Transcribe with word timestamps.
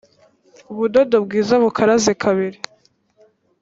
ubudodo 0.71 1.15
bwiza 1.25 1.55
bukaraze 1.63 2.11
kabiri 2.23 2.59